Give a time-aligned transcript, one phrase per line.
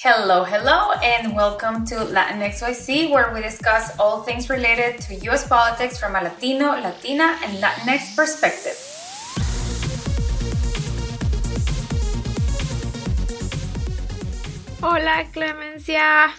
[0.00, 5.48] Hello, hello, and welcome to Latinx YC, where we discuss all things related to US
[5.48, 8.78] politics from a Latino, Latina, and Latinx perspective.
[14.80, 16.30] Hola, Clemencia.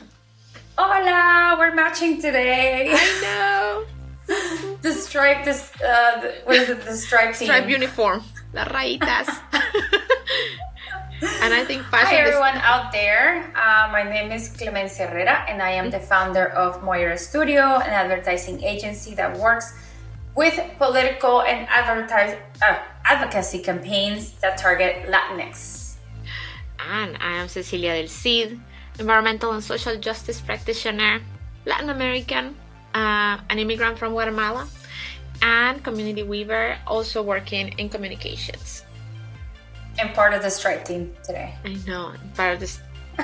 [0.78, 2.94] Hola, we're matching today.
[2.94, 4.78] I know.
[4.82, 7.48] the stripe, this, uh, the, what is it, the stripe team.
[7.48, 8.24] Stripe uniform.
[8.54, 9.28] Las rayitas.
[11.22, 13.52] and I think Hi everyone out there.
[13.56, 17.92] Uh, my name is Clemencia Herrera, and I am the founder of Moira Studio, an
[17.92, 19.74] advertising agency that works
[20.36, 25.96] with political and advertise, uh, advocacy campaigns that target Latinx.
[26.80, 28.60] And I am Cecilia del Cid,
[29.00, 31.20] environmental and social justice practitioner,
[31.66, 32.56] Latin American,
[32.96, 34.70] uh, an immigrant from Guatemala,
[35.42, 38.84] and community weaver, also working in communications
[40.00, 41.56] and part of the stripe team today.
[41.66, 42.80] I know, part of this.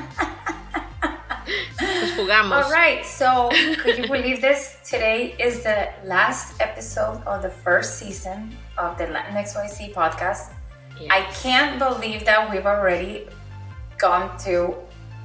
[2.18, 4.78] All right, so could you believe this?
[4.84, 10.54] Today is the last episode of the first season of the Latinx YC podcast.
[11.00, 11.10] Yes.
[11.12, 13.28] I can't believe that we've already
[13.98, 14.76] gone to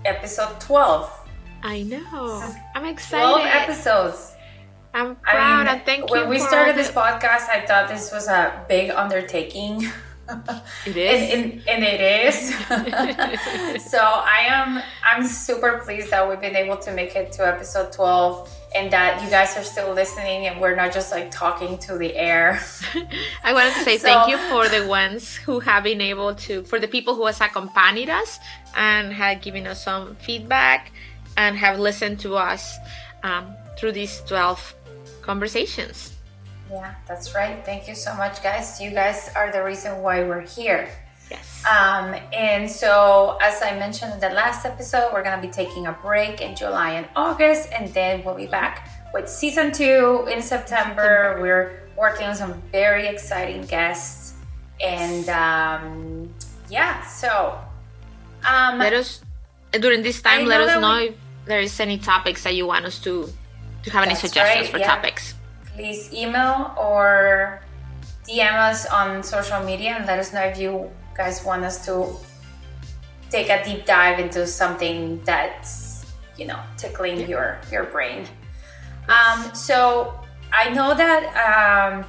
[0.05, 1.29] episode 12.
[1.63, 2.43] I know.
[2.75, 3.43] I'm excited.
[3.43, 4.35] 12 episodes.
[4.93, 6.29] I'm proud I mean, and thank when you.
[6.29, 9.87] When we started this podcast, I thought this was a big undertaking.
[10.87, 13.85] It is, and, and, and it is.
[13.91, 17.93] so I am I'm super pleased that we've been able to make it to episode
[17.93, 21.99] 12 and that you guys are still listening and we're not just like talking to
[21.99, 22.61] the air.
[23.45, 26.63] I wanted to say so, thank you for the ones who have been able to,
[26.65, 28.39] for the people who has accompanied us
[28.77, 30.93] and had given us some feedback
[31.37, 32.77] and have listened to us
[33.23, 34.75] um, through these 12
[35.23, 36.17] conversations.
[36.71, 37.65] Yeah, that's right.
[37.65, 38.81] Thank you so much, guys.
[38.81, 40.89] You guys are the reason why we're here.
[41.29, 41.65] Yes.
[41.67, 45.87] Um, and so, as I mentioned in the last episode, we're going to be taking
[45.87, 50.41] a break in July and August, and then we'll be back with season two in
[50.43, 51.39] September.
[51.41, 54.35] We're working on some very exciting guests.
[54.81, 56.33] And um,
[56.69, 57.59] yeah, so.
[58.49, 59.23] Um, let us,
[59.73, 61.15] during this time, let us know we, if
[61.47, 63.29] there is any topics that you want us to,
[63.83, 64.95] to have any suggestions right, for yeah.
[64.95, 65.35] topics
[65.81, 67.63] please email or
[68.29, 72.15] DM us on social media and let us know if you guys want us to
[73.31, 76.05] take a deep dive into something that's
[76.37, 78.27] you know tickling your your brain.
[79.09, 80.21] Um, so
[80.53, 82.05] I know that um,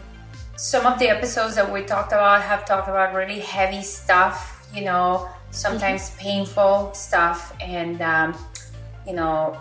[0.57, 4.67] some of the episodes that we talked about have talked about really heavy stuff.
[4.75, 6.19] You know, sometimes mm-hmm.
[6.19, 8.35] painful stuff, and um,
[9.07, 9.57] you know,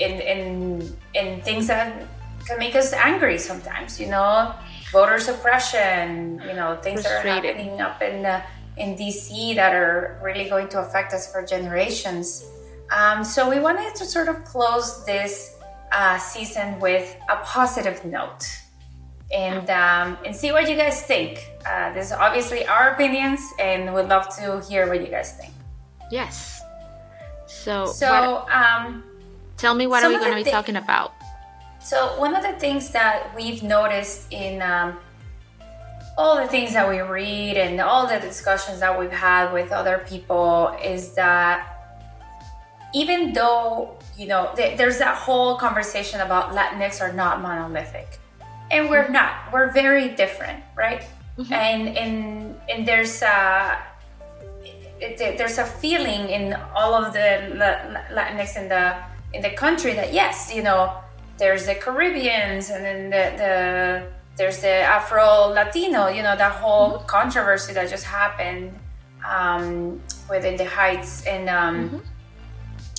[0.00, 2.08] in in in things that
[2.48, 4.00] can make us angry sometimes.
[4.00, 4.54] You know,
[4.90, 6.42] voter suppression.
[6.46, 8.42] You know, things that are happening up in uh,
[8.76, 12.48] in DC that are really going to affect us for generations.
[12.90, 15.56] Um, so we wanted to sort of close this
[15.92, 18.46] uh, season with a positive note
[19.34, 21.50] and um, and see what you guys think.
[21.66, 25.52] Uh, this is obviously our opinions, and we'd love to hear what you guys think.
[26.10, 26.62] Yes.
[27.46, 29.04] So so what, um,
[29.56, 31.12] tell me what are we going to be talking about?
[31.80, 34.98] So, one of the things that we've noticed in um,
[36.16, 40.04] all the things that we read and all the discussions that we've had with other
[40.08, 41.74] people is that
[42.94, 48.18] even though, you know, th- there's that whole conversation about Latinx are not monolithic,
[48.70, 51.02] and we're not, we're very different, right?
[51.38, 51.52] Mm-hmm.
[51.52, 53.78] And, and, and there's a,
[55.00, 58.96] it, there's a feeling in all of the Latinx in the
[59.34, 60.96] in the country that yes, you know,
[61.38, 64.06] there's the Caribbeans, and then the, the
[64.36, 66.08] there's the Afro Latino.
[66.08, 67.06] You know that whole mm-hmm.
[67.06, 68.76] controversy that just happened
[69.26, 71.98] um, with In the Heights, and um, mm-hmm.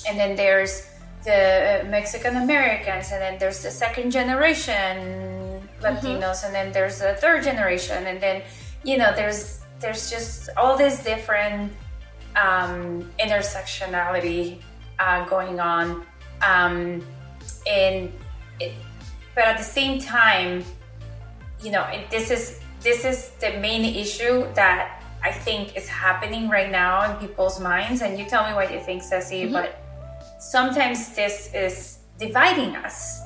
[0.08, 0.86] and then there's
[1.24, 6.46] the Mexican Americans, and then there's the second generation Latinos, mm-hmm.
[6.46, 8.42] and then there's the third generation, and then
[8.84, 11.72] you know there's there's just all this different
[12.36, 14.60] um, intersectionality
[14.98, 16.04] uh, going on,
[16.42, 17.04] um,
[17.66, 18.12] and
[18.60, 18.72] it,
[19.34, 20.64] but at the same time,
[21.62, 26.48] you know, it, this is this is the main issue that I think is happening
[26.48, 28.00] right now in people's minds.
[28.00, 29.44] And you tell me what you think, Ceci.
[29.44, 29.52] Mm-hmm.
[29.52, 29.82] But
[30.38, 33.20] sometimes this is dividing us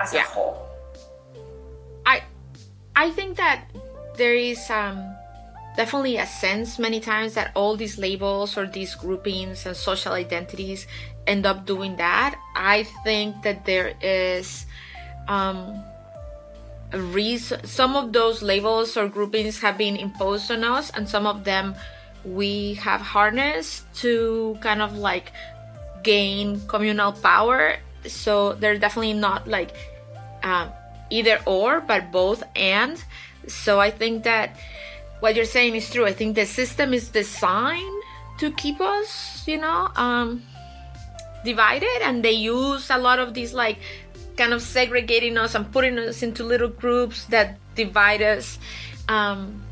[0.00, 0.22] as yeah.
[0.22, 0.66] a whole.
[2.06, 2.22] I
[2.96, 3.70] I think that
[4.16, 5.14] there is um
[5.76, 10.86] definitely a sense many times that all these labels or these groupings and social identities
[11.26, 12.36] end up doing that.
[12.54, 14.66] I think that there is
[15.28, 15.82] um,
[16.92, 17.64] a reason.
[17.64, 21.74] Some of those labels or groupings have been imposed on us, and some of them
[22.24, 25.32] we have harnessed to kind of like
[26.02, 27.76] gain communal power.
[28.06, 29.74] So they're definitely not like
[30.42, 30.70] um,
[31.10, 33.02] either or, but both and.
[33.46, 34.56] So I think that
[35.20, 36.06] what you're saying is true.
[36.06, 38.02] I think the system is designed
[38.38, 40.42] to keep us, you know, um,
[41.44, 43.78] divided, and they use a lot of these like
[44.36, 48.58] kind of segregating us and putting us into little groups that divide us.
[49.08, 49.62] Um,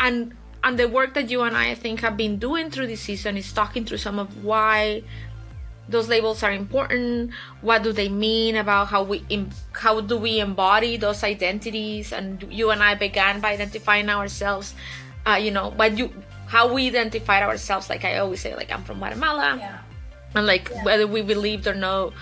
[0.00, 0.34] and
[0.64, 3.36] and the work that you and I, I think have been doing through this season
[3.36, 5.02] is talking through some of why
[5.88, 9.24] those labels are important what do they mean about how we
[9.72, 14.74] how do we embody those identities and you and i began by identifying ourselves
[15.26, 16.10] uh, you know what you
[16.46, 19.78] how we identified ourselves like i always say like i'm from guatemala yeah.
[20.34, 20.82] And like Yeah.
[20.84, 22.12] whether we believed or no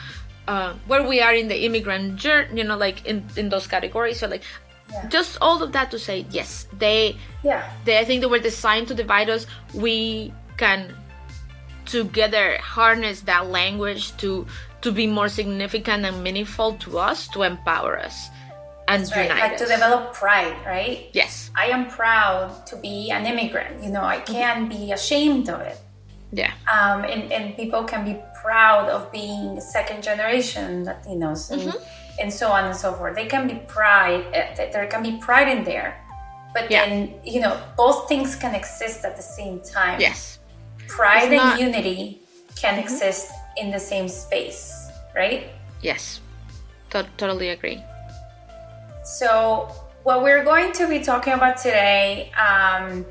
[0.49, 4.19] uh, where we are in the immigrant journey you know like in in those categories.
[4.21, 4.43] So like
[4.91, 5.07] Yeah.
[5.09, 7.15] just all of that to say yes they
[7.47, 7.63] yeah.
[7.85, 9.47] they i think they were designed to divide us.
[9.75, 10.95] We can
[11.87, 14.47] together harness that language to
[14.83, 18.29] to be more significant and meaningful to us to empower us
[18.89, 19.29] and That's right.
[19.29, 19.61] unite like us.
[19.61, 21.09] to develop pride right?
[21.13, 21.51] Yes.
[21.57, 23.83] I am proud to be an immigrant.
[23.85, 25.79] You know i can't be ashamed of it
[26.33, 32.21] yeah um, and, and people can be proud of being second generation Latinos and, Mm-hmm.
[32.21, 33.15] and so on and so forth.
[33.17, 35.91] They can be pride, uh, there can be pride in there.
[36.55, 36.85] But Yeah.
[36.87, 40.01] then, you know, both things can exist at the same time.
[40.01, 40.39] yes
[40.89, 41.67] Pride It's and not- Mm-hmm.
[41.67, 42.23] unity
[42.63, 44.63] can exist in the same space,
[45.15, 45.43] right?
[45.83, 46.21] yes
[46.91, 47.79] to- totally agree
[49.05, 49.69] So,
[50.03, 53.05] what we're going to be talking about today, um,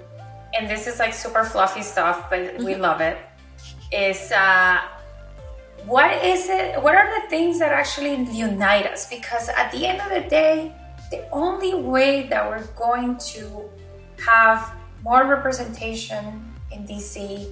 [0.57, 3.17] and this is like super fluffy stuff, but we love it,
[3.91, 4.81] is uh,
[5.85, 6.81] what is it?
[6.81, 9.09] What are the things that actually unite us?
[9.09, 10.73] Because at the end of the day,
[11.11, 13.69] the only way that we're going to
[14.25, 14.73] have
[15.03, 17.49] more representation in DC,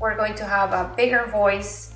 [0.00, 1.94] we're going to have a bigger voice,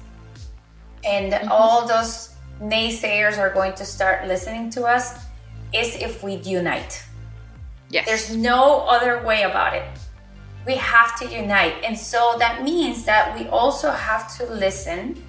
[1.05, 5.27] and all those naysayers are going to start listening to us
[5.73, 7.05] is if we unite.
[7.91, 9.87] yes There's no other way about it.
[10.67, 11.75] We have to unite.
[11.85, 15.23] And so that means that we also have to listen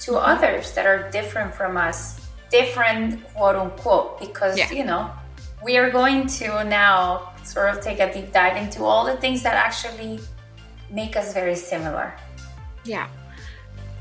[0.00, 4.70] to others that are different from us, different quote unquote, because, Yeah.
[4.72, 5.10] you know,
[5.62, 9.42] we are going to now sort of take a deep dive into all the things
[9.42, 10.20] that actually
[10.90, 12.14] make us very similar.
[12.84, 13.08] Yeah.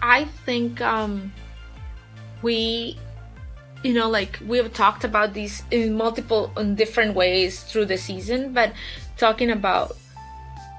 [0.01, 1.33] I think um
[2.41, 2.97] we
[3.83, 7.97] you know like we have talked about these in multiple in different ways through the
[7.97, 8.71] season but
[9.17, 9.95] talking about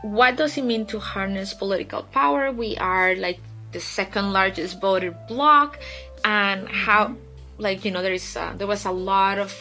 [0.03, 2.53] what does it mean to harness political power?
[2.53, 3.41] We are like
[3.73, 5.79] the second largest voter bloc
[6.25, 7.15] and how
[7.59, 9.55] like you know there is uh, there was a lot of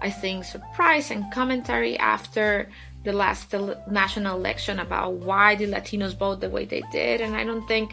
[0.00, 2.68] i think surprise and commentary after
[3.04, 7.36] the last el- national election about why the latinos vote the way they did and
[7.36, 7.92] i don't think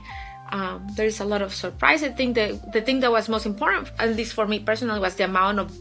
[0.51, 2.03] um, there's a lot of surprise.
[2.03, 5.15] I think the, the thing that was most important at least for me personally was
[5.15, 5.71] the amount of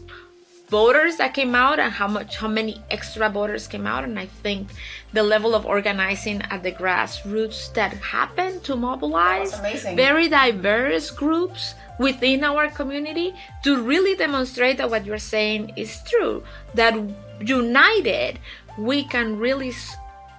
[0.71, 4.25] voters that came out and how much how many extra voters came out and i
[4.43, 4.69] think
[5.11, 9.95] the level of organizing at the grassroots that happened to mobilize That was amazing.
[9.97, 13.33] very diverse groups within our community
[13.65, 16.41] to really demonstrate that what you're saying is true
[16.73, 16.93] that
[17.41, 18.39] united
[18.77, 19.73] we can really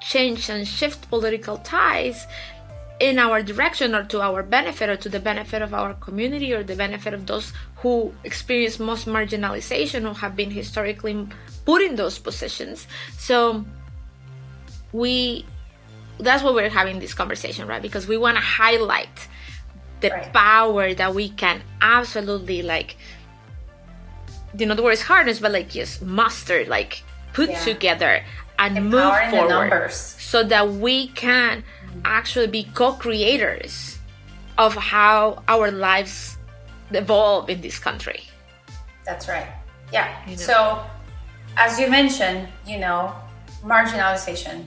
[0.00, 2.26] change and shift political ties
[3.02, 6.62] in our direction or to our benefit or to the benefit of our community or
[6.62, 11.26] the benefit of those who experience most marginalization or have been historically
[11.66, 12.87] put in those positions
[13.18, 13.64] so
[14.92, 15.44] we
[16.21, 19.16] that's why we're having this conversation right because we want to highlight
[20.00, 20.32] the Right.
[20.32, 22.97] power that we can absolutely like
[24.59, 27.64] you know the word is harness but like just muster like put Yeah.
[27.64, 28.23] together
[28.61, 31.64] and move forward so that we can
[32.04, 33.99] actually be co-creators
[34.58, 36.37] of how our lives
[36.92, 38.22] evolve in this country
[39.04, 39.49] That's right.
[39.92, 40.08] Yeah.
[40.26, 40.42] You know.
[40.42, 40.84] So,
[41.56, 43.14] as you mentioned, you know,
[43.62, 44.66] marginalization,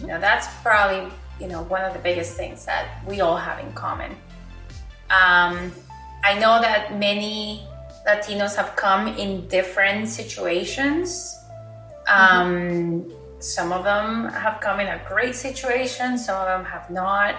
[0.00, 3.58] you know, that's probably, you know, one of the biggest things that we all have
[3.60, 4.12] in common.
[5.10, 5.72] Um,
[6.24, 7.66] I know that many
[8.08, 11.38] Latinos have come in different situations.
[12.08, 13.12] Um,
[13.44, 17.36] Some of them have come in a great situation, some of them have not.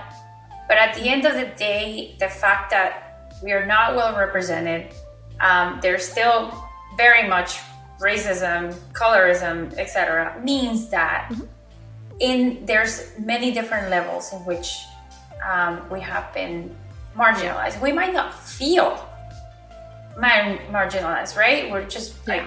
[0.68, 4.94] But at the end of the day, the fact that we are not well represented,
[5.42, 6.54] um, there's still
[6.96, 7.60] very much
[8.00, 11.32] racism, colorism, etc., means that
[12.20, 14.78] in there's many different levels in which
[15.44, 16.76] um, we have been
[17.16, 17.82] marginalized.
[17.82, 19.10] We might not feel
[20.20, 21.72] mar- marginalized, right?
[21.72, 22.46] We're just like,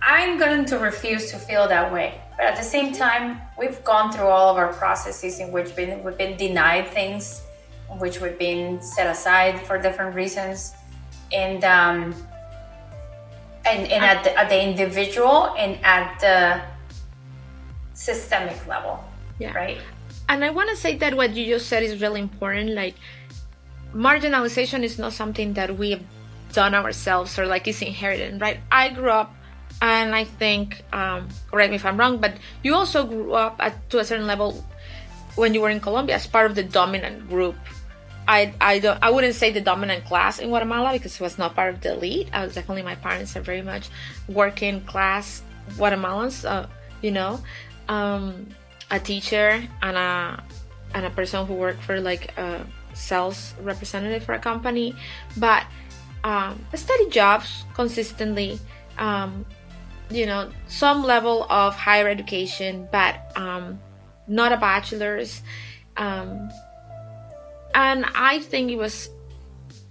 [0.00, 2.20] I'm going to refuse to feel that way.
[2.36, 6.04] But at the same time, we've gone through all of our processes in which been,
[6.04, 7.42] we've been denied things,
[7.90, 10.74] in which we've been set aside for different reasons,
[11.32, 12.14] and um,
[13.66, 16.60] and, and at the, at the individual and at the
[17.94, 19.02] systemic level,
[19.38, 19.52] yeah.
[19.52, 19.78] right?
[20.28, 22.70] And I want to say that what you just said is really important.
[22.70, 22.94] Like
[23.92, 26.02] marginalization is not something that we have
[26.52, 28.60] done ourselves or like is inherited, right?
[28.70, 29.34] I grew up
[29.82, 33.90] and I think, um, correct me if I'm wrong, but you also grew up at,
[33.90, 34.64] to a certain level
[35.34, 37.56] when you were in Colombia as part of the dominant group.
[38.28, 41.54] I, I don't I wouldn't say the dominant class in Guatemala because it was not
[41.54, 42.28] part of the elite.
[42.32, 43.88] I was definitely my parents are very much
[44.28, 45.42] working class
[45.74, 46.66] Guatemalans, uh,
[47.02, 47.40] you know,
[47.88, 48.48] um,
[48.90, 50.42] a teacher and a
[50.94, 54.94] and a person who worked for like a sales representative for a company,
[55.36, 55.64] but
[56.24, 58.58] um, steady jobs consistently.
[58.98, 59.44] Um,
[60.10, 63.80] you know some level of higher education but um,
[64.26, 65.42] not a bachelor's
[65.96, 66.50] um,
[67.74, 69.08] and i think it was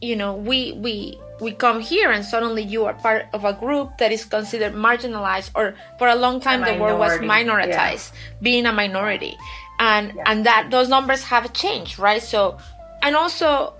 [0.02, 3.98] you know we we we come here and suddenly you are part of a group
[3.98, 8.36] that is considered marginalized or for a long time the word was minoritized yeah.
[8.42, 9.36] being a minority
[9.80, 10.24] and yeah.
[10.28, 12.58] and that those numbers have changed right so
[13.02, 13.74] and also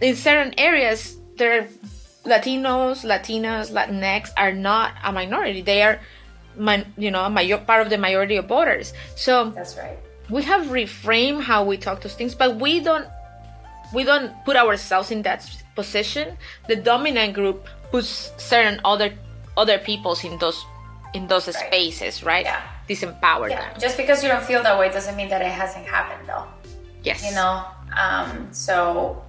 [0.00, 1.66] in certain areas there
[2.24, 5.62] Latinos, Latinas, Latinx are not a minority.
[5.62, 6.00] They are,
[6.96, 8.92] you know, a major, part of the majority of voters.
[9.16, 9.98] So that's right.
[10.28, 13.06] We have reframed how we talk to things, but we don't
[13.92, 16.36] we don't put ourselves in that position.
[16.68, 19.12] The dominant group puts certain other
[19.56, 20.64] other peoples in those
[21.14, 21.56] in those right.
[21.56, 22.44] spaces, right?
[22.44, 22.62] Yeah.
[22.88, 23.72] Disempower yeah.
[23.72, 23.80] them.
[23.80, 26.46] Just because you don't feel that way doesn't mean that it hasn't happened, though.
[27.02, 27.24] Yes.
[27.24, 27.64] You know.
[27.98, 29.22] Um, so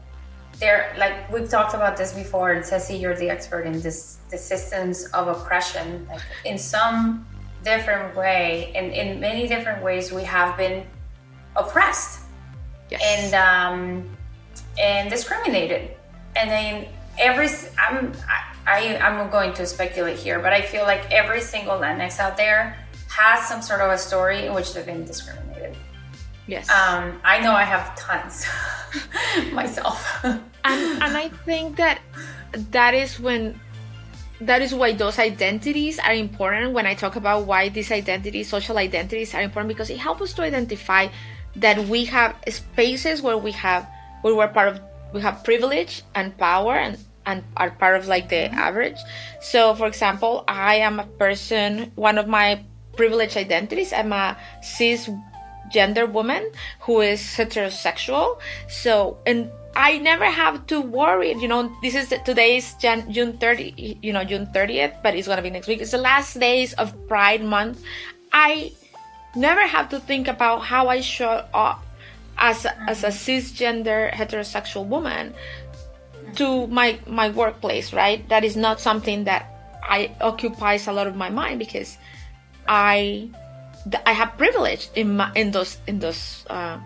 [0.61, 4.37] there like we've talked about this before and Ceci you're the expert in this the
[4.37, 7.27] systems of oppression like in some
[7.63, 10.85] different way and in many different ways we have been
[11.55, 12.21] oppressed
[12.89, 13.01] yes.
[13.03, 14.17] and um
[14.79, 15.91] and discriminated.
[16.35, 16.87] And then
[17.19, 18.13] every i'm
[18.65, 22.77] I, i'm going to speculate here but i feel like every single latinx out there
[23.09, 25.75] has some sort of a story in which they've been discriminated.
[26.47, 26.69] Yes.
[26.69, 28.45] Um i know i have tons
[29.51, 30.23] myself
[30.63, 32.01] and, and I think that
[32.71, 33.59] that is when
[34.41, 38.79] that is why those identities are important when I talk about why these identities, social
[38.79, 41.09] identities are important because it helps us to identify
[41.55, 43.87] that we have spaces where we have
[44.21, 44.81] where we're part of
[45.13, 48.55] we have privilege and power and and are part of like the mm-hmm.
[48.55, 48.97] average.
[49.41, 52.63] So for example, I am a person one of my
[52.95, 55.09] privileged identities, I'm a cis
[55.71, 56.51] gender woman
[56.81, 58.39] who is heterosexual.
[58.67, 61.33] So and I never have to worry.
[61.33, 65.41] You know, this is today's Jan, June 30, you know, June 30th, but it's gonna
[65.41, 65.81] be next week.
[65.81, 67.83] It's the last days of Pride Month.
[68.33, 68.73] I
[69.35, 71.83] never have to think about how I show up
[72.37, 75.33] as a, as a cisgender heterosexual woman
[76.35, 77.93] to my my workplace.
[77.93, 78.27] Right?
[78.29, 81.97] That is not something that I occupies a lot of my mind because
[82.67, 83.29] I
[84.05, 86.45] I have privilege in my in those in those.
[86.49, 86.79] Uh,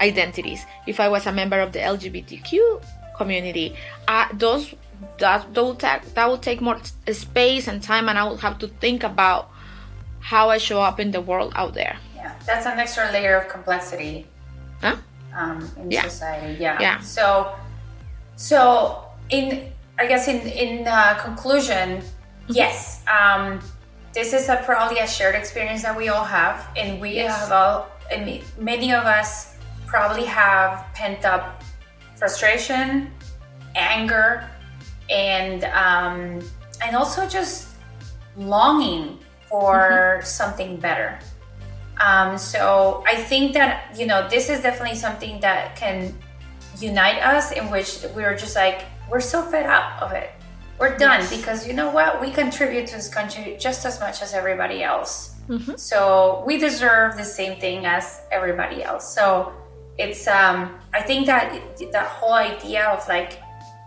[0.00, 0.64] identities.
[0.86, 2.82] If I was a member of the LGBTQ
[3.16, 3.76] community,
[4.08, 4.74] uh, those
[5.18, 6.80] that that will take that will take more
[7.12, 9.50] space and time, and I would have to think about
[10.20, 11.96] how I show up in the world out there.
[12.14, 14.26] Yeah, that's an extra layer of complexity.
[14.80, 14.96] Huh?
[15.34, 16.02] Um, in yeah.
[16.02, 16.80] society, yeah.
[16.80, 17.00] Yeah.
[17.00, 17.54] So,
[18.36, 22.52] so in I guess in in uh, conclusion, mm-hmm.
[22.52, 23.60] yes, um,
[24.12, 27.38] this is a, probably a shared experience that we all have, and we yes.
[27.38, 27.88] have all.
[28.10, 29.54] Mean, many of us
[29.90, 31.62] probably have pent up
[32.14, 33.10] frustration,
[33.74, 34.48] anger,
[35.10, 36.40] and um,
[36.82, 37.74] and also just
[38.36, 39.18] longing
[39.48, 40.24] for mm-hmm.
[40.24, 41.18] something better.
[41.98, 46.16] Um, so I think that you know this is definitely something that can
[46.78, 50.30] unite us, in which we're just like we're so fed up of it.
[50.78, 51.36] We're done yes.
[51.36, 52.20] because you know what?
[52.22, 55.34] We contribute to this country just as much as everybody else.
[55.48, 55.76] Mm-hmm.
[55.76, 59.14] So we deserve the same thing as everybody else.
[59.14, 59.52] So
[60.00, 61.52] it's um, I think that
[61.92, 63.40] that whole idea of like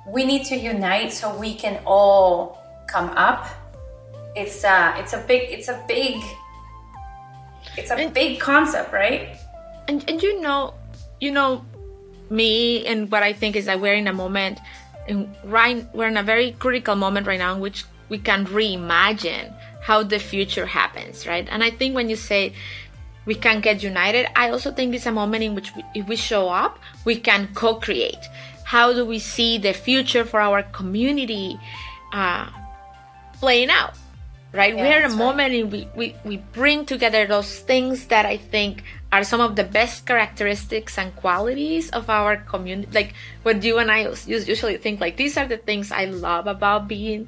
[0.08, 3.48] we need to unite so we can all come up.
[4.36, 6.22] It's uh, it's a big, it's a big,
[7.78, 9.38] it's a and, big concept, right?
[9.88, 10.74] And and you know,
[11.20, 11.66] you know,
[12.30, 14.60] me and what I think is that we're in a moment,
[15.08, 19.54] in right, we're in a very critical moment right now in which we can reimagine
[19.82, 21.48] how the future happens, right?
[21.50, 22.54] And I think when you say
[23.26, 24.28] we can get united.
[24.36, 27.50] I also think it's a moment in which we, if we show up, we can
[27.54, 28.24] co-create.
[28.64, 31.60] How do we see the future for our community
[32.14, 32.50] uh,
[33.40, 33.96] playing out?
[34.54, 34.76] right?
[34.76, 38.84] Yeah, We're a moment and we, we, we bring together those things that I think
[39.12, 42.90] are some of the best characteristics and qualities of our community.
[42.94, 46.88] Like what you and I usually think, like these are the things I love about
[46.88, 47.28] being,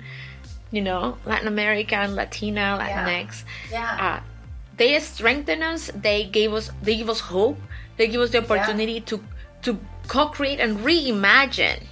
[0.72, 3.08] you know, Latin American, Latina, Yeah.
[3.08, 3.44] Latinx.
[3.72, 4.22] Yeah.
[4.22, 4.35] Uh,
[4.77, 5.91] they strengthen us.
[5.96, 7.60] They gave us they give us hope.
[7.98, 9.24] They give us the opportunity to
[9.63, 11.84] to co-create and reimagine.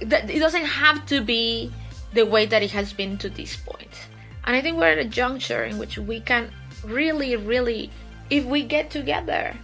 [0.00, 1.72] That it doesn't have to be
[2.12, 4.08] the way that it has been to this point.
[4.44, 6.50] And I think we're at a juncture in which we can
[6.84, 7.90] really, really,
[8.28, 9.54] if we get together,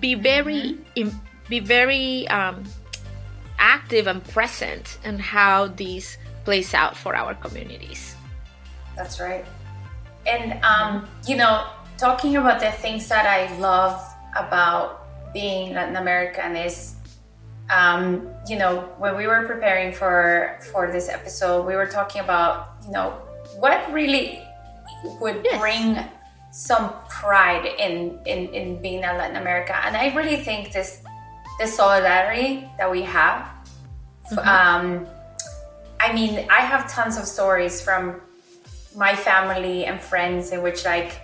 [0.00, 2.64] be very, im- be very um,
[3.58, 8.14] active and present in how this plays out for our communities.
[8.94, 9.44] That's right.
[10.26, 11.66] And um, you know,
[11.98, 14.00] talking about the things that I love
[14.36, 16.94] about being Latin American is,
[17.70, 22.76] um, you know, when we were preparing for for this episode, we were talking about,
[22.84, 23.10] you know,
[23.58, 24.42] what really
[25.20, 25.60] would Yes.
[25.60, 25.98] bring
[26.52, 31.02] some pride in, in in being a Latin America, and I really think this
[31.60, 33.48] the solidarity that we have.
[34.38, 35.06] Um,
[36.00, 38.20] I mean, I have tons of stories from
[38.96, 41.20] my family and friends in which like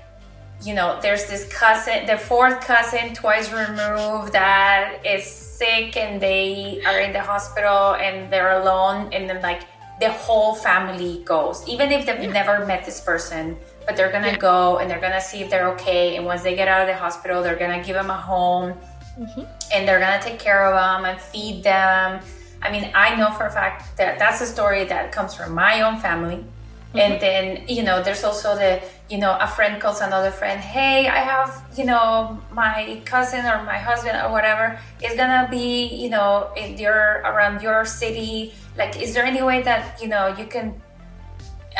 [0.62, 6.80] you know there's this cousin the fourth cousin twice removed that is sick and they
[6.86, 9.62] are in the hospital and they're alone and then like
[10.00, 14.36] the whole family goes even if they've never met this person but they're gonna Yeah.
[14.36, 16.96] go and they're gonna see if they're okay and once they get out of the
[16.96, 18.74] hospital they're gonna give them a home
[19.18, 19.42] mm-hmm.
[19.74, 22.20] and they're gonna take care of them and feed them.
[22.62, 25.82] I mean, I know for a fact that that's a story that comes from my
[25.82, 26.44] own family.
[26.94, 31.08] And then, you know, there's also the, you know, a friend calls another friend, hey,
[31.08, 36.10] I have, you know, my cousin or my husband or whatever is gonna be, you
[36.10, 38.54] know, in your around your city.
[38.76, 40.82] Like, is there any way that, you know, you can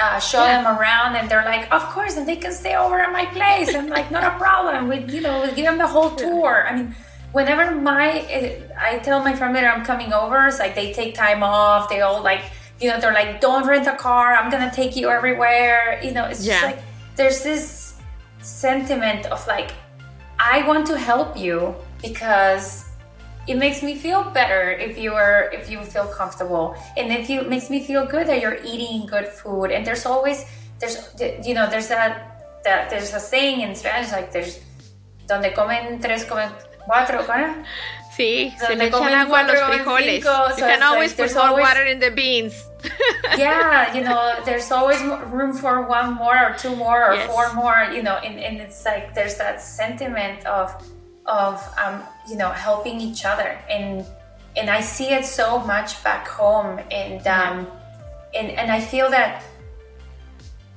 [0.01, 0.63] uh, show Yeah.
[0.63, 1.17] them around?
[1.17, 3.75] And they're like of course and they can stay over at my place.
[3.75, 4.89] And like not a problem.
[4.89, 6.67] We you know we give them the whole tour.
[6.69, 6.95] I mean
[7.33, 11.15] whenever my eh, i tell my family that i'm coming over it's like they take
[11.15, 11.89] time off.
[11.89, 12.43] They all like
[12.83, 16.01] you know they're like don't rent a car i'm gonna take you everywhere.
[16.03, 16.81] You know it's just like
[17.17, 17.95] there's this
[18.41, 19.73] sentiment of like
[20.39, 22.93] i want to help you because
[23.47, 26.77] it makes me feel better if you are if you feel comfortable.
[26.97, 29.71] And if you it makes me feel good that you're eating good food.
[29.73, 30.47] And there's always
[30.79, 30.97] there's
[31.45, 34.61] you know there's that that there's a saying in spanish like there's
[35.27, 36.51] donde comen tres comen
[36.87, 37.65] cuatro ¿cómo?
[38.17, 40.23] Sí, se le echan agua a los frijoles.
[40.23, 42.55] cinco, you so can always like put more always- water in the beans.
[43.39, 47.31] yeah you know there's always room for one more or two more or Yes.
[47.31, 50.75] four more you know and, and it's like there's that sentiment of
[51.27, 54.05] of um you know helping each other and
[54.57, 57.69] and i see it so much back home and um
[58.35, 59.45] and and i feel that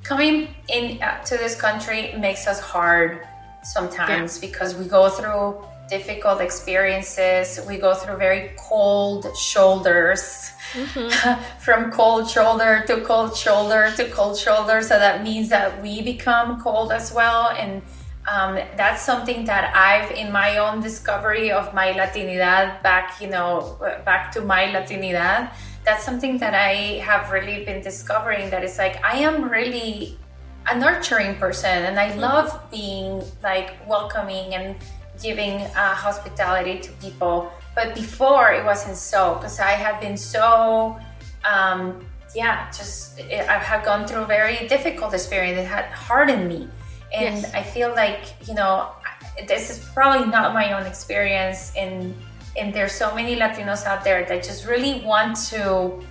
[0.04, 3.28] coming in uh, to this country makes us hard
[3.64, 5.58] sometimes because we go through
[5.90, 10.52] difficult experiences we go through very cold shoulders
[11.60, 16.62] from cold shoulder to cold shoulder to cold shoulder so that means that we become
[16.62, 17.82] cold as well and
[18.28, 23.78] um, that's something that I've in my own discovery of my Latinidad back, you know,
[24.04, 25.54] back to my Latinidad.
[25.86, 28.50] That's something that I have really been discovering.
[28.50, 30.18] That is like I am really
[30.68, 34.76] a nurturing person, and I love being like welcoming and
[35.22, 37.52] giving uh, hospitality to people.
[37.76, 40.98] But before it wasn't so because I had been so.
[41.44, 45.58] Um, yeah, just I have gone through a very difficult experience.
[45.58, 46.68] It had hardened me,
[47.14, 47.54] and Yes.
[47.54, 48.90] I feel like you know
[49.48, 52.14] this is probably not my own experience, and
[52.58, 56.02] and there's so many Latinos out there that just really want to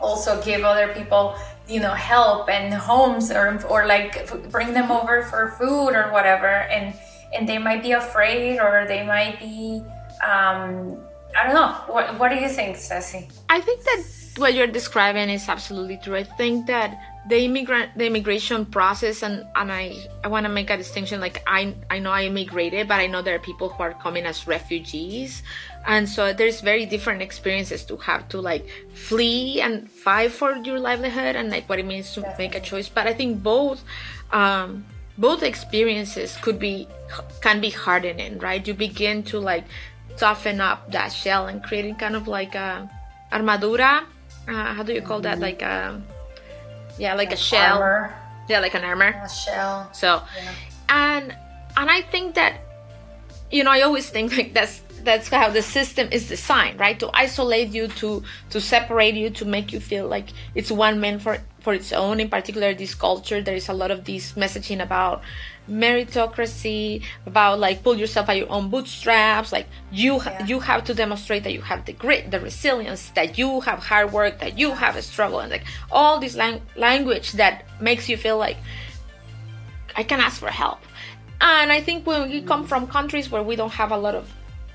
[0.00, 1.34] also give other people
[1.66, 6.68] you know help and homes or or like bring them over for food or whatever,
[6.68, 6.94] and
[7.34, 9.82] and they might be afraid or they might be
[10.24, 10.98] um,
[11.36, 11.72] I don't know.
[11.92, 13.28] What what do you think, Ceci?
[13.48, 14.02] I think that
[14.36, 16.16] what you're describing is absolutely true.
[16.16, 20.70] I think that the immigrant the immigration process and and I I want to make
[20.70, 23.82] a distinction like I I know I immigrated but I know there are people who
[23.82, 25.42] are coming as refugees
[25.86, 30.78] and so there's very different experiences to have to like flee and fight for your
[30.78, 33.82] livelihood and like what it means to make a choice but I think both
[34.30, 34.84] um
[35.18, 36.88] both experiences could be
[37.40, 38.66] can be hardening right?
[38.66, 39.64] You begin to like
[40.16, 42.88] toughen up that shell and creating kind of like a
[43.32, 44.04] armadura
[44.48, 45.38] uh, how do you call that?
[45.38, 46.00] Like a
[46.98, 47.78] yeah like a shell.
[47.78, 48.14] Armor,
[48.48, 49.22] yeah like an armor.
[49.24, 49.88] A shell.
[49.92, 50.22] so
[50.88, 51.34] and
[51.76, 52.60] and i think that
[53.50, 56.98] you know i always think like that's that's how the system is designed right?
[57.00, 61.18] To isolate you to to separate you to make you feel like it's one man
[61.18, 62.20] for for its own.
[62.20, 65.22] In particular, this culture, there is a lot of this messaging about
[65.68, 69.50] meritocracy, about like pull yourself by your own bootstraps.
[69.50, 70.46] Like you, yeah.
[70.46, 74.12] you have to demonstrate that you have the grit, the resilience, that you have hard
[74.12, 78.16] work, that you have a struggle, and like all this lang- language that makes you
[78.16, 78.58] feel like
[79.96, 80.80] I can ask for help.
[81.40, 84.30] And I think when we come from countries where we don't have a lot of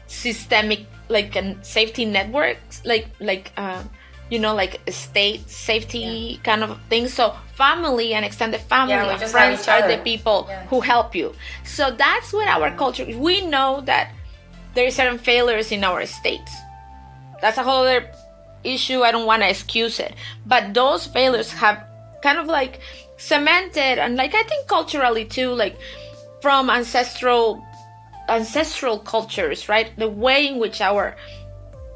[0.07, 3.53] systemic like and safety networks, like like.
[3.55, 3.83] Uh,
[4.29, 6.37] you know, like state safety yeah.
[6.43, 7.07] kind of thing.
[7.07, 10.65] So family and extended family yeah, and friends are the people yeah.
[10.67, 11.33] who help you.
[11.65, 13.05] So that's what our culture.
[13.05, 14.11] We know that
[14.75, 16.51] there are certain failures in our states.
[17.41, 18.11] That's a whole other
[18.63, 19.01] issue.
[19.01, 20.13] I don't want to excuse it,
[20.45, 21.83] but those failures have
[22.21, 22.81] kind of like
[23.17, 25.77] cemented and like I think culturally too, like
[26.41, 27.63] from ancestral
[28.29, 29.91] ancestral cultures, right?
[29.97, 31.15] The way in which our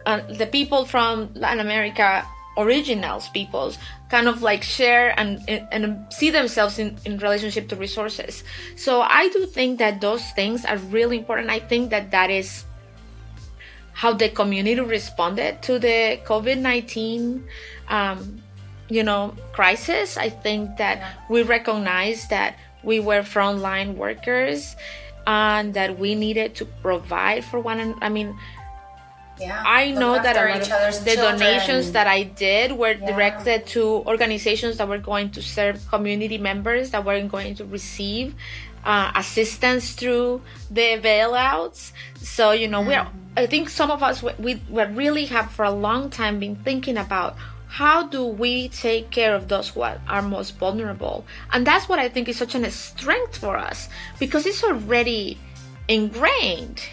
[0.06, 2.26] uh, the people from Latin America,
[2.58, 3.78] originals peoples,
[4.10, 8.44] kind of like share and and see themselves in, in relationship to resources.
[8.76, 11.50] So I do think that those things are really important.
[11.50, 12.66] I think that that is
[13.94, 17.46] how the community responded to the COVID nineteen.
[17.88, 18.44] Um,
[18.90, 21.14] you know crisis i think that yeah.
[21.30, 24.76] we recognize that we were frontline workers
[25.26, 28.38] and that we needed to provide for one i mean
[29.40, 31.40] yeah, I know that a lot of the children.
[31.40, 33.12] donations that I did were yeah.
[33.12, 38.36] directed to organizations that were going to serve community members that were going to receive
[38.86, 41.92] uh, assistance through the bailouts.
[42.18, 42.88] So you know, mm.
[42.88, 46.56] we're I think some of us we, we really have for a long time been
[46.56, 47.36] thinking about
[47.68, 52.08] how do we take care of those who are most vulnerable, and that's what I
[52.08, 55.40] think is such a strength for us because it's already
[55.88, 56.84] ingrained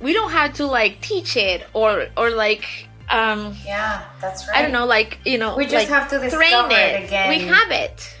[0.00, 4.62] we don't have to like teach it or or like um yeah that's right i
[4.62, 6.72] don't know like you know we just like, have to discover it.
[6.72, 8.16] it again we have it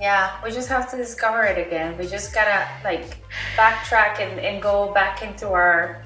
[0.00, 3.18] yeah we just have to discover it again we just gotta like
[3.56, 6.02] backtrack and, and go back into our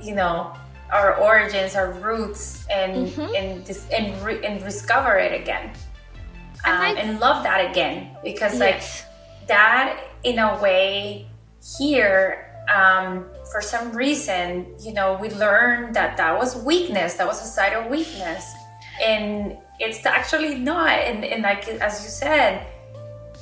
[0.00, 0.56] you know
[0.90, 3.34] our origins our roots and mm-hmm.
[3.34, 5.70] and, dis- and, re- and discover it again
[6.64, 9.04] um, and, I, and, love that again because yes.
[9.40, 11.26] like that in a way
[11.78, 17.42] here um, for some reason, you know, we learned that that was weakness, that was
[17.42, 18.52] a side of weakness.
[19.02, 20.90] And it's actually not.
[20.90, 22.66] And, and like, as you said,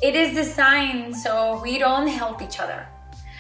[0.03, 2.87] it is designed so we don't help each other.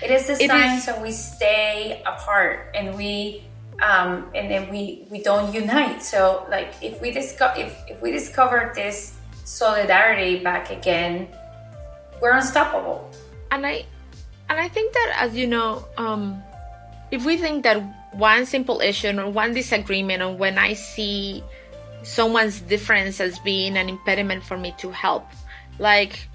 [0.02, 0.84] It is designed it is.
[0.84, 3.44] so we stay apart and we
[3.82, 6.02] um, and then we we don't unite.
[6.02, 11.28] So like if we discover if, if we discover this solidarity back again,
[12.20, 13.10] we're unstoppable.
[13.50, 13.84] And I
[14.50, 16.42] and I think that as you know, um,
[17.12, 17.80] if we think that
[18.12, 21.44] one simple issue or one disagreement or when I see
[22.02, 25.24] someone's difference as being an impediment for me to help,
[25.78, 26.26] like,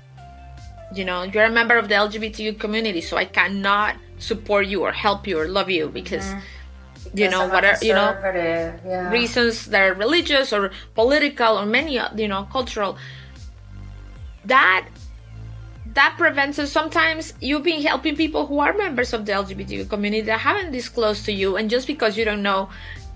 [0.96, 4.94] you know, you're a member of the LGBTQ community, so I cannot support you or
[4.94, 6.24] help you or love you because.
[6.26, 7.20] Mm-hmm.
[7.22, 9.14] you know whatever you know yeah.
[9.14, 12.98] reasons that are religious or political or many you know cultural
[14.44, 14.90] that
[15.96, 20.22] that prevents us sometimes you've been helping people who are members of the LGBTQ community
[20.24, 22.70] that haven't disclosed to you, and just because you don't know,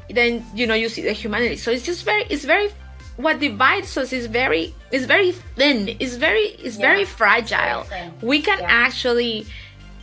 [0.09, 1.57] then you know you see the humanity.
[1.57, 2.69] So it's just very, it's very,
[3.17, 5.95] what divides us is very, is very thin.
[5.99, 7.83] It's very, it's yeah, very fragile.
[7.83, 8.67] Very we can yeah.
[8.69, 9.45] actually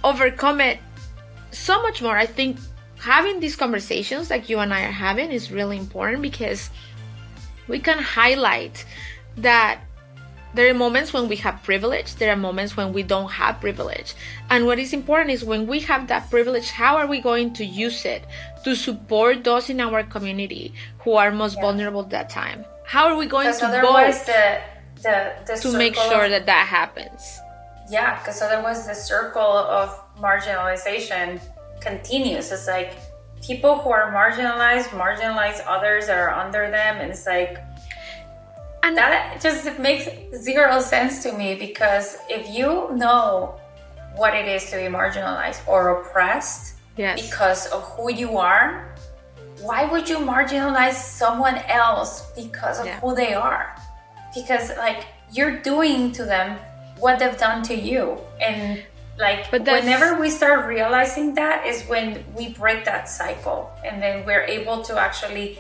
[0.05, 0.79] overcome it
[1.51, 2.17] so much more.
[2.17, 2.59] I think
[2.99, 6.69] having these conversations like you and I are having is really important because
[7.69, 8.85] we can highlight
[9.39, 9.81] that
[10.55, 14.15] there are moments when we have privilege, there are moments when we don't have privilege.
[14.49, 17.65] And what is important is when we have that privilege, how are we going to
[17.65, 18.25] use it
[18.65, 21.63] to support those in our community who are most yeah.
[21.63, 22.65] vulnerable at that time?
[22.85, 24.61] How are we going to go the,
[25.03, 27.41] the, the to make sure of, that that happens?
[27.91, 31.41] Yeah, because otherwise the circle of marginalization
[31.81, 32.51] continues.
[32.51, 32.97] It's like
[33.43, 37.59] people who are marginalized marginalize others that are under them, and it's like
[38.87, 43.59] and that just makes zero sense to me because if you know
[44.15, 47.21] what it is to be marginalized or oppressed yes.
[47.21, 48.95] because of who you are,
[49.61, 53.01] why would you marginalize someone else because of yeah.
[53.01, 53.75] who they are?
[54.33, 56.57] Because like you're doing to them
[57.01, 58.17] what they've done to you.
[58.41, 58.85] And
[59.19, 64.25] like but whenever we start realizing that is when we break that cycle and then
[64.27, 65.59] we're able to actually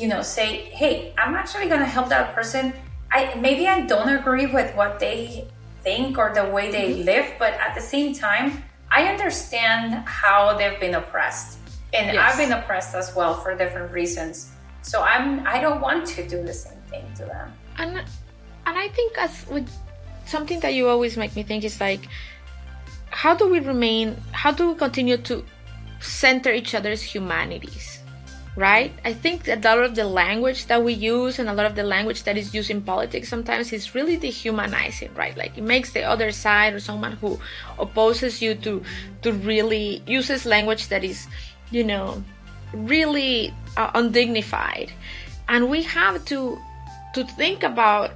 [0.00, 0.48] you know say
[0.80, 2.72] hey i'm actually going to help that person.
[3.12, 5.46] I maybe i don't agree with what they
[5.82, 7.10] think or the way they mm-hmm.
[7.10, 11.58] live but at the same time i understand how they've been oppressed.
[11.92, 12.18] And yes.
[12.24, 14.52] i've been oppressed as well for different reasons.
[14.82, 17.52] So i'm i don't want to do the same thing to them.
[17.78, 17.92] And
[18.66, 19.68] and I think as with
[20.26, 22.06] something that you always make me think is like
[23.10, 25.44] how do we remain how do we continue to
[26.00, 27.99] center each other's humanities
[28.56, 28.92] right?
[29.04, 31.74] I think that a lot of the language that we use and a lot of
[31.74, 35.36] the language that is used in politics sometimes is really dehumanizing right?
[35.36, 37.38] Like it makes the other side or someone who
[37.78, 38.82] opposes you to
[39.22, 41.28] to really uses language that is
[41.70, 42.22] you know
[42.72, 44.92] really uh, undignified.
[45.48, 46.58] And we have to
[47.14, 48.12] to think about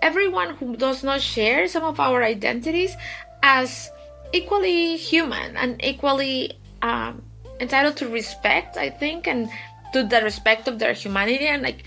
[0.00, 2.96] everyone who does not share some of our identities
[3.42, 3.90] as
[4.32, 7.22] equally human and equally um,
[7.60, 9.48] entitled to respect i think and
[9.92, 11.84] to the respect of their humanity and like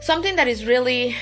[0.00, 1.16] something that is really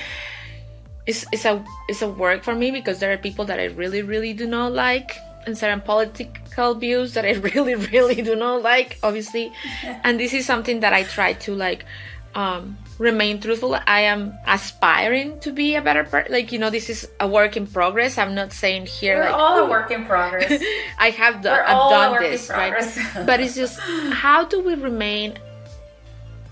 [1.05, 4.01] is, is a is a work for me because there are people that I really
[4.01, 8.99] really do not like and certain political views that I really really do not like
[9.03, 9.51] obviously
[10.03, 11.85] and this is something that I try to like
[12.35, 13.75] um, remain truthful.
[13.87, 16.31] I am aspiring to be a better person.
[16.31, 18.17] Like you know, this is a work in progress.
[18.17, 20.61] I'm not saying here We're like all a work in progress.
[20.99, 21.59] I have done.
[21.59, 23.25] I've done this, right?
[23.25, 25.37] but it's just how do we remain?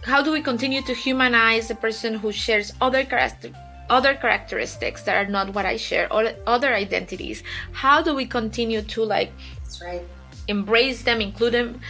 [0.07, 3.51] How do we continue to humanize the person who shares other character,
[3.89, 7.43] other characteristics that are not what I share, or other identities?
[7.73, 10.01] How do we continue to like That's right.
[10.47, 11.81] embrace them, include them?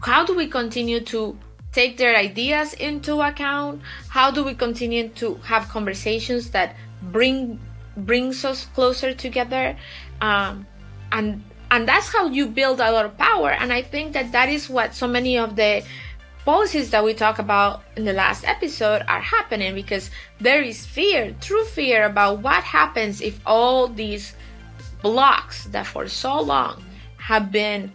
[0.00, 1.36] How do we continue to
[1.72, 3.82] take their ideas into account?
[4.08, 7.58] How do we continue to have conversations that bring
[7.96, 9.76] brings us closer together?
[10.20, 10.68] Um,
[11.10, 11.42] and
[11.72, 13.50] and that's how you build a lot of power.
[13.50, 15.82] And I think that that is what so many of the
[16.44, 21.34] policies that we talk about in the last episode are happening because there is fear,
[21.40, 24.34] true fear about what happens if all these
[25.02, 26.82] blocks that for so long
[27.18, 27.92] have been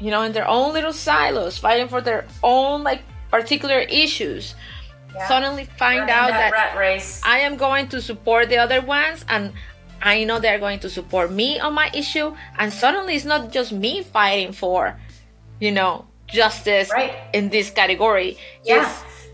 [0.00, 4.54] you know in their own little silos fighting for their own like particular issues
[5.14, 5.28] Yeah.
[5.28, 7.20] suddenly find Running out that, that.
[7.24, 9.52] I am going to support the other ones and
[10.02, 13.70] I know they're going to support me on my issue and suddenly it's not just
[13.72, 14.98] me fighting for
[15.60, 17.14] you know justice Right.
[17.32, 18.36] in this category.
[18.64, 18.90] Yeah.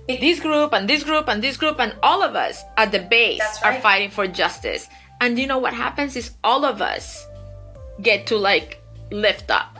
[0.08, 2.98] it's this group and this group and this group and all of us at the
[3.16, 4.88] base That's are fighting for justice.
[5.20, 7.26] And you know what happens is all of us
[8.02, 9.70] get to like lift up.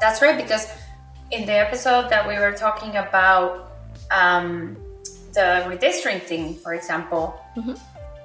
[0.00, 0.64] That's right, because
[1.30, 3.72] in the episode that we were talking about
[4.10, 4.76] um,
[5.36, 7.22] the redistricting, for example,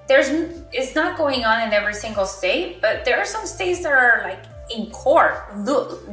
[0.08, 0.30] there's
[0.72, 4.22] it's not going on in every single state, but there are some states that are
[4.24, 4.44] like
[4.76, 5.36] in court,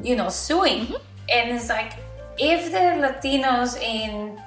[0.03, 0.95] you know, suing,
[1.33, 1.95] and it's like
[2.39, 4.41] if the Latinos in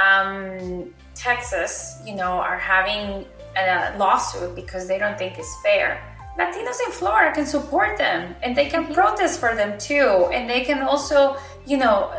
[0.00, 3.24] um, Texas, you know, are having
[3.56, 6.02] a lawsuit because they don't think it's fair.
[6.38, 10.28] Latinos in Florida can support them and they can protest for them too.
[10.32, 12.12] And they can also, you know,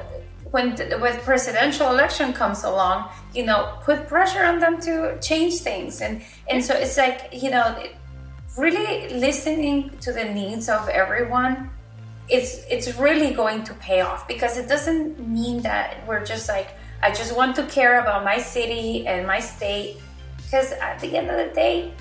[0.51, 5.99] when when presidential election comes along, you know, put pressure on them to change things.
[5.99, 7.75] And and so it's like, you know,
[8.58, 11.71] really listening to the needs of everyone
[12.29, 16.69] it's it's really going to pay off because it doesn't mean that we're just like
[17.03, 19.97] I just want to care about my city and my state.
[20.38, 21.93] Because at the end of the day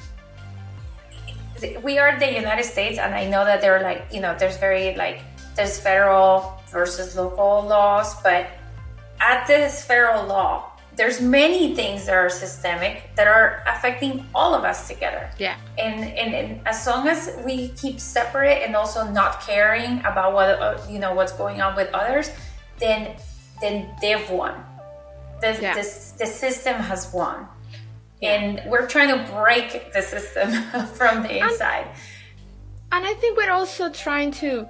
[1.83, 4.57] we are the United States and I know that there are like you know there's
[4.59, 5.23] very like
[5.57, 8.49] there's federal versus local laws but
[9.21, 14.65] at this federal law there's many things that are systemic that are affecting all of
[14.65, 15.29] us together.
[15.39, 15.57] Yeah.
[15.79, 20.49] And, and and as long as we keep separate and also not caring about what
[20.51, 22.31] uh, you know what's going on with others
[22.79, 23.17] then
[23.61, 24.55] then they've won.
[25.41, 25.75] The, Yeah.
[25.75, 25.83] the,
[26.19, 27.47] the system has won.
[28.23, 30.51] And we're trying to break the system
[30.99, 31.87] from the inside.
[32.93, 34.67] and I think we're also trying to,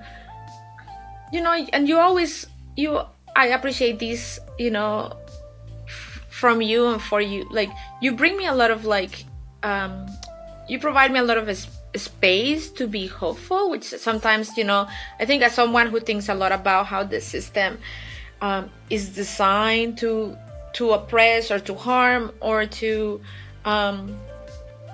[1.33, 3.01] you know, and you always you.
[3.37, 5.13] I appreciate this, you know,
[6.45, 7.49] from you and for you.
[7.51, 7.71] Like
[8.03, 9.25] you bring me a lot of like,
[9.63, 10.05] um,
[10.69, 11.49] you provide me a lot of
[11.97, 14.87] space to be hopeful, which sometimes, you know,
[15.19, 17.79] I think as someone who thinks a lot about how the system
[18.43, 20.37] um, is designed to
[20.75, 23.23] to oppress or to harm or to
[23.65, 24.15] um,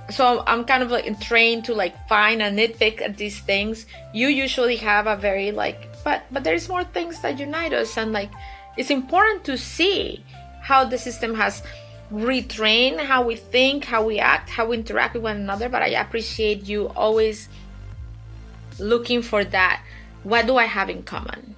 [0.09, 3.87] so I'm kind of like trained to like find and nitpick at these things.
[4.15, 8.13] You usually have a very like, but but there's more things that unite us, and
[8.13, 8.31] like
[8.77, 10.23] it's important to see
[10.71, 11.63] how the system has
[12.13, 15.69] retrained how we think, how we act, how we interact with one another.
[15.69, 17.49] But I appreciate you always
[18.79, 19.83] looking for that.
[20.23, 21.57] What do I have in common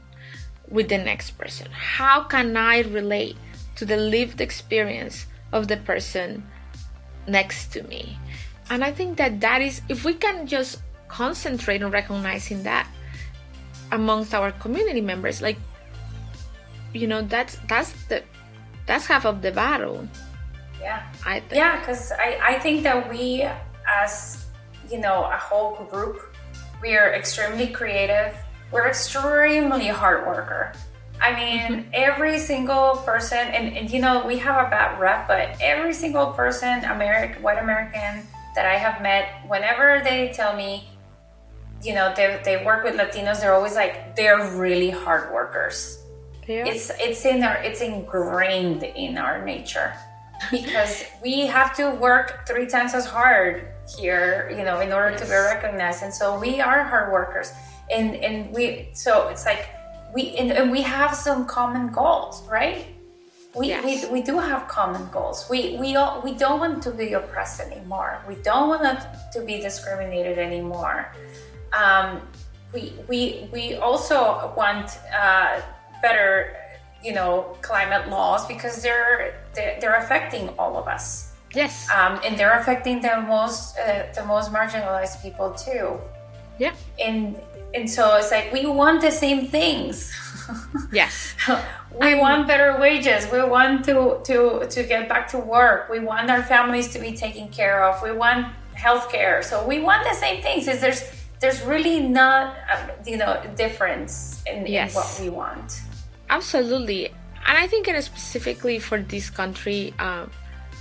[0.68, 1.68] with the next person?
[1.72, 3.36] How can I relate
[3.76, 6.44] to the lived experience of the person
[7.28, 8.18] next to me?
[8.70, 12.88] And I think that that is, if we can just concentrate on recognizing that
[13.90, 15.58] amongst our community members, like,
[16.94, 18.22] you know, that's that's the
[18.86, 20.06] that's half of the battle.
[20.80, 21.02] Yeah.
[21.24, 21.54] I think.
[21.54, 23.46] Yeah, because I, I think that we,
[23.88, 24.46] as
[24.90, 26.20] you know, a whole group,
[26.82, 28.36] we are extremely creative.
[28.72, 30.72] We're extremely hard worker.
[31.20, 31.90] I mean, mm-hmm.
[31.92, 36.32] every single person, and, and, you know, we have a bad rep, but every single
[36.32, 40.88] person, American, white American that I have met, whenever they tell me,
[41.80, 46.01] you know, they, they work with Latinos, they're always like, they're really hard workers.
[46.46, 46.66] Yeah.
[46.66, 49.94] It's it's in our it's ingrained in our nature
[50.50, 55.20] because we have to work three times as hard here, you know, in order yes.
[55.20, 56.02] to be recognized.
[56.02, 57.52] And so we are hard workers.
[57.94, 59.68] And and we so it's like
[60.14, 62.86] we and, and we have some common goals, right?
[63.54, 64.06] We, yes.
[64.06, 65.46] we, we do have common goals.
[65.50, 68.22] We we all, we don't want to be oppressed anymore.
[68.26, 68.98] We don't want
[69.32, 71.12] to be discriminated anymore.
[71.72, 72.22] Um,
[72.72, 75.60] we we we also want uh,
[76.02, 76.56] better
[77.02, 81.32] you know climate laws because they're they're, they're affecting all of us.
[81.54, 81.90] Yes.
[81.90, 85.98] Um, and they're affecting the most uh, the most marginalized people too.
[86.58, 87.40] Yeah and
[87.74, 90.12] and so it's like we want the same things.
[90.92, 91.34] Yes.
[91.98, 93.30] We want better wages.
[93.32, 95.88] We want to to to get back to work.
[95.88, 98.02] We want our families to be taken care of.
[98.02, 100.68] We want health care so we want the same things.
[100.68, 101.02] Is there's
[101.40, 104.90] there's really not um, you know difference in, yes.
[104.90, 105.80] in what we want
[106.32, 107.08] Absolutely.
[107.46, 110.30] And I think it specifically for this country, um,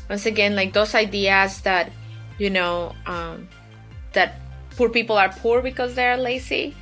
[0.10, 1.92] once again, like those ideas that,
[2.38, 3.50] you know, um,
[4.14, 4.40] that
[4.78, 6.74] poor people are poor because they're lazy.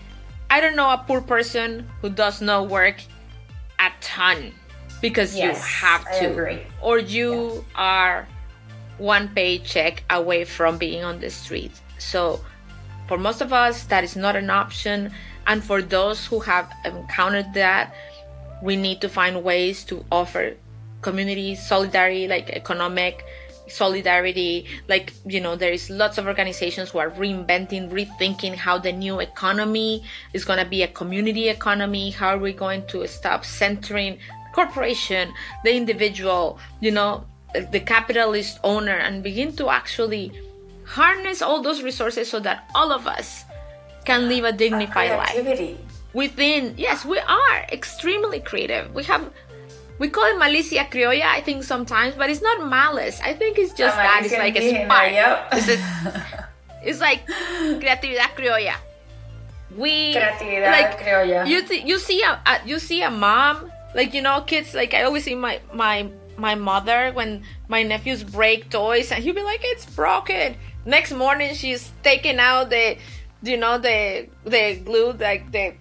[0.52, 2.98] I don't know a poor person who does not work
[3.80, 4.54] a ton
[5.02, 6.62] because yes, you have to.
[6.84, 7.62] Or you yeah.
[7.74, 8.28] are
[9.00, 11.72] one paycheck away from being on the street.
[11.98, 12.40] So
[13.08, 15.12] for most of us, that is not an option.
[15.48, 17.96] And for those who have encountered that,
[18.62, 20.56] we need to find ways to offer
[21.02, 23.24] community solidarity like economic
[23.70, 28.92] solidarity like you know there is lots of organizations who are reinventing rethinking how the
[28.92, 32.10] new economy is going to be a community economy.
[32.10, 34.18] How are we going to stop centering
[34.54, 35.32] corporation
[35.64, 37.24] the individual you know
[37.72, 40.32] the capitalist owner and begin to actually
[40.86, 43.46] harness all those resources so that all of us
[44.06, 48.94] can live a dignified life within yes we are extremely creative.
[48.94, 49.32] We have
[50.00, 53.20] we call it malicia criolla i think sometimes but it's not malice.
[53.24, 55.12] I think it's just that it's like a spark.
[55.12, 55.48] yep.
[55.52, 56.48] it's, a,
[56.84, 58.76] it's like creatividad criolla.
[59.76, 61.48] We creatividad like criolla.
[61.48, 64.94] you th- you see a, a, you see a mom like you know kids like
[64.94, 69.44] i always see my my my mother when my nephews break toys and he'll be
[69.44, 70.56] like it's broken.
[70.86, 72.98] Next morning she's taking out the
[73.44, 75.74] you know the the glue like the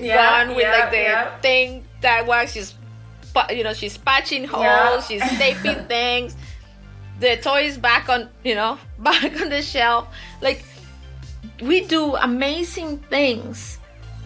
[0.00, 1.38] the yeah, gun with yeah, like the yeah.
[1.38, 2.74] thing that was she's
[3.50, 6.36] you know she's patching holes she's taping things.
[7.20, 10.08] The toys back on you know back on the shelf.
[10.40, 10.64] Like
[11.62, 13.78] we do amazing things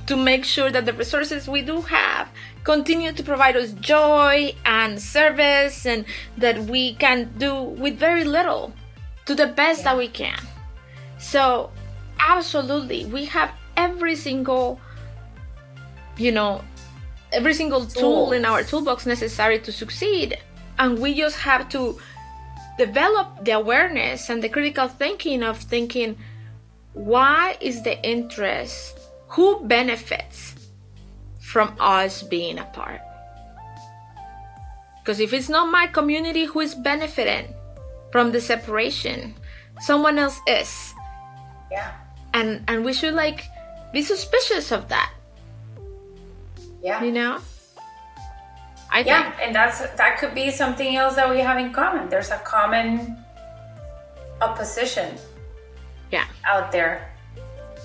[0.07, 2.29] to make sure that the resources we do have
[2.65, 6.05] continue to provide us joy and service and
[6.39, 8.73] that we can do with very little
[9.27, 10.39] to the best that we can.
[11.19, 11.71] So
[12.19, 14.81] absolutely we have every single
[16.19, 16.63] you know,
[17.33, 20.37] every single tool in our toolbox necessary to succeed.
[20.79, 21.99] And we just have to
[22.77, 26.17] develop the awareness and the critical thinking of thinking
[26.95, 30.55] why is the interest, who benefits
[31.41, 33.01] from us being apart?
[35.01, 37.55] Because if it's not my community who is benefiting
[38.11, 39.35] from the separation,
[39.81, 40.93] someone else is.
[41.71, 41.93] Yeah.
[42.35, 43.45] And and we should like
[43.93, 45.13] be suspicious of that
[46.83, 47.03] yeah.
[47.03, 47.38] You know?
[48.91, 49.47] I yeah, think.
[49.47, 52.09] and that's that could be something else that we have in common.
[52.09, 53.19] There's a common
[54.41, 55.17] opposition.
[56.11, 56.25] Yeah.
[56.47, 57.12] Out there.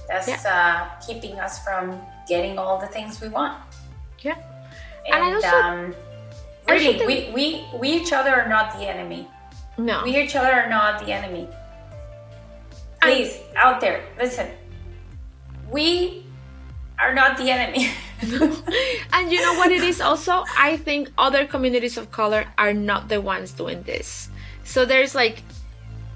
[0.07, 0.41] That's yeah.
[0.47, 3.57] uh, keeping us from getting all the things we want.
[4.19, 4.37] Yeah.
[5.11, 5.95] And, and also, um,
[6.69, 9.27] really, we, we we each other are not the enemy.
[9.77, 10.03] No.
[10.03, 11.49] We each other are not the enemy.
[13.01, 14.49] Please, I, out there, listen.
[15.69, 16.22] We
[16.99, 17.89] are not the enemy.
[19.13, 20.43] and you know what it is also?
[20.57, 24.29] I think other communities of color are not the ones doing this.
[24.63, 25.43] So there's like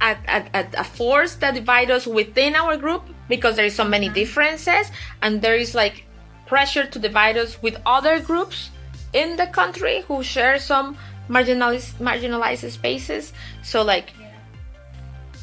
[0.01, 4.07] a, a, a force that divides us within our group because there is so many
[4.07, 4.15] mm-hmm.
[4.15, 6.05] differences, and there is like
[6.45, 8.71] pressure to divide us with other groups
[9.13, 10.97] in the country who share some
[11.29, 13.33] marginalized marginalized spaces.
[13.63, 14.13] So like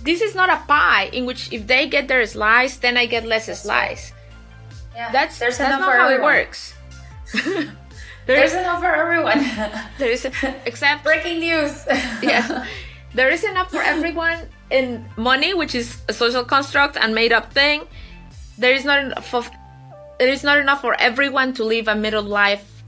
[0.03, 3.26] this is not a pie in which if they get their slice, then I get
[3.26, 4.12] less slice.
[4.95, 5.11] Yeah.
[5.12, 6.20] That's there's that's not how everyone.
[6.20, 6.74] it works.
[7.32, 7.66] there's,
[8.26, 9.38] there's enough for everyone.
[9.99, 10.24] there is
[10.66, 11.84] except breaking news.
[12.22, 12.66] yeah.
[13.14, 17.53] there is enough for everyone in money, which is a social construct and made up
[17.53, 17.86] thing.
[18.59, 19.51] There is not enough of,
[20.18, 22.82] there is not enough for everyone to live a middle life,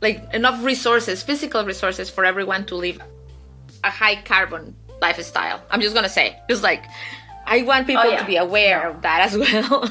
[0.00, 3.00] like enough resources, physical resources for everyone to live
[3.84, 5.60] a high carbon lifestyle.
[5.70, 6.84] I'm just gonna say, just like
[7.46, 8.20] I want people Oh, yeah.
[8.20, 9.84] to be aware of that as well.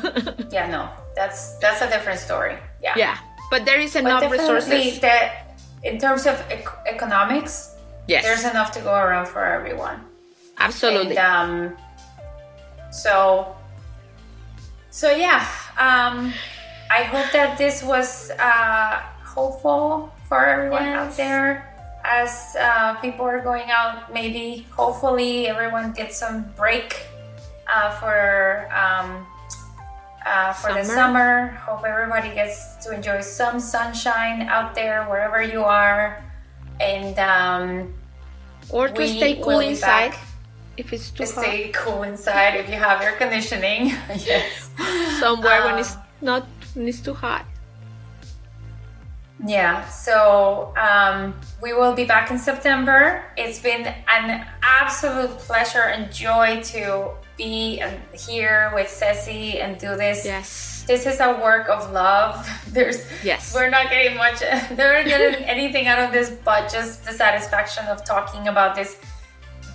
[0.51, 2.57] Yeah, no, that's that's a different story.
[2.81, 2.93] Yeah.
[2.97, 3.17] yeah,
[3.49, 4.99] but there is enough resources.
[4.99, 7.75] that in terms of ec- economics,
[8.07, 10.01] Yes, there's enough to go around for everyone.
[10.57, 11.17] absolutely.
[11.17, 11.77] And um,
[12.91, 13.55] so,
[14.89, 15.45] so yeah,
[15.77, 16.33] um,
[16.91, 21.67] I hope that this was uh, hopeful for everyone out there.
[22.03, 26.97] As uh, people are going out, maybe hopefully everyone gets some break
[27.69, 29.25] uh, for um,
[30.25, 30.95] uh, for the Summer.
[30.95, 31.47] summer.
[31.65, 36.23] Hope everybody gets to enjoy some sunshine out there wherever you are,
[36.79, 37.93] and um,
[38.69, 40.13] or to stay cool inside
[40.77, 41.43] if it's too hot.
[41.43, 43.87] stay cool inside if you have air conditioning.
[44.15, 44.69] yes.
[45.19, 46.45] Somewhere when Um, it's not
[46.75, 47.45] when it's too hot.
[49.45, 49.87] Yeah.
[49.89, 53.23] So um, we will be back in September.
[53.37, 57.11] It's been an absolute pleasure and joy to
[57.41, 57.93] be um,
[58.27, 60.25] here with Ceci and do this.
[60.25, 60.83] Yes.
[60.87, 62.35] This is a work of love.
[62.75, 63.53] There's Yes.
[63.55, 64.39] we're not getting much
[64.77, 68.91] they're not getting anything out of this but just the satisfaction of talking about this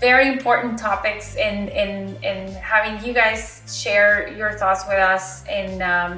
[0.00, 1.92] very important topics and in
[2.30, 2.38] in
[2.74, 5.24] having you guys share your thoughts with us
[5.58, 6.10] and um,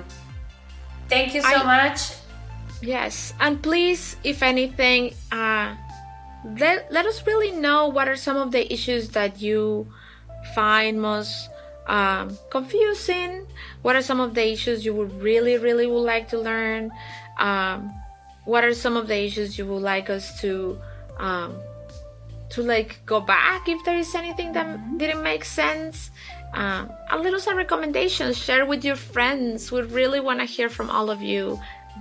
[1.13, 2.01] thank you so I- much
[2.81, 5.75] Yes, and please, if anything, uh,
[6.63, 9.91] let let us really know what are some of the issues that you
[10.59, 11.51] find most
[11.87, 13.47] um, confusing.
[13.83, 16.91] What are some of the issues you would really, really would like to learn?
[17.39, 17.95] Um,
[18.45, 20.51] what are some of the issues you would like us to
[21.19, 21.51] um,
[22.55, 24.67] to like go back if there is anything that
[24.99, 26.11] didn't make sense?
[26.55, 28.33] Um, and leave us a recommendation.
[28.35, 29.71] Share with your friends.
[29.71, 31.61] We really want to hear from all of you.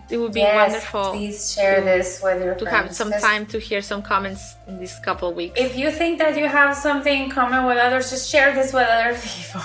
[0.10, 3.46] It would be yes, wonderful please share this with your to friends have some time
[3.48, 5.60] to hear some comments in these couple weeks.
[5.60, 8.88] if you think that you have something in common with others just share this with
[8.88, 9.62] other people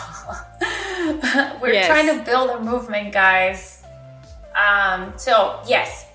[1.61, 1.87] we're Yes.
[1.87, 3.85] trying to build a movement guys
[4.57, 6.07] um, so yes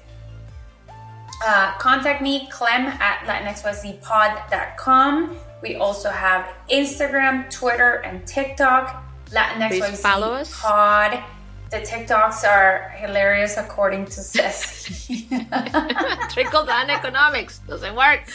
[1.47, 10.31] uh, contact me clem at latinxyzpod.com we also have instagram twitter and tiktok Please follow
[10.33, 10.51] us.
[10.61, 11.21] pod
[11.69, 15.27] the tiktoks are hilarious according to Ceci.
[16.29, 18.29] Trickle down economics doesn't work.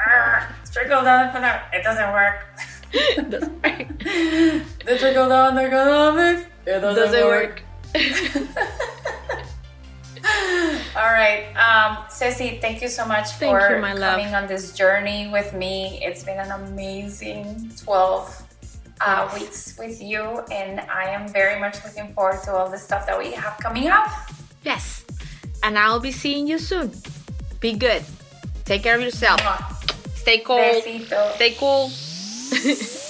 [0.00, 1.64] Arr, trickle down economics.
[1.72, 2.46] It doesn't work.
[3.30, 3.88] doesn't work.
[4.84, 6.48] the trickle down economics.
[6.66, 7.62] It doesn't, Doesn't work.
[7.94, 8.48] work.
[10.96, 15.28] All right, um, Ceci, thank you so much Thank for you, coming on this journey
[15.30, 16.00] with me.
[16.02, 18.43] It's been an amazing twelve
[19.00, 23.06] uh, weeks with you, and I am very much looking forward to all the stuff
[23.06, 24.08] that we have coming up.
[24.62, 25.04] Yes.
[25.62, 26.92] And I'll be seeing you soon.
[27.60, 28.02] Be good.
[28.64, 29.40] Take care of yourself.
[30.14, 30.60] Stay cold.
[30.60, 31.32] Besito.
[31.34, 31.90] Stay cool.